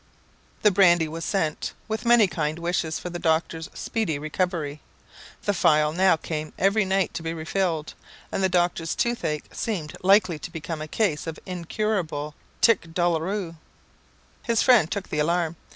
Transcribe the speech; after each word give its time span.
The 0.63 0.71
brandy 0.71 1.07
was 1.07 1.23
sent, 1.23 1.73
with 1.87 2.07
many 2.07 2.25
kind 2.25 2.57
wishes 2.57 2.97
for 2.97 3.11
the 3.11 3.19
doctor's 3.19 3.69
speedy 3.75 4.17
recovery. 4.17 4.81
The 5.43 5.53
phial 5.53 5.93
now 5.93 6.15
came 6.15 6.53
every 6.57 6.85
night 6.85 7.13
to 7.13 7.21
be 7.21 7.35
refilled; 7.35 7.93
and 8.31 8.41
the 8.41 8.49
doctor's 8.49 8.95
toothache 8.95 9.45
seemed 9.53 9.95
likely 10.01 10.39
to 10.39 10.49
become 10.51 10.81
a 10.81 10.87
case 10.87 11.27
of 11.27 11.37
incurable 11.45 12.33
tic 12.61 12.95
douloureux. 12.95 13.57
His 14.41 14.63
friend 14.63 14.89
took 14.89 15.09
the 15.09 15.19
alarm. 15.19 15.55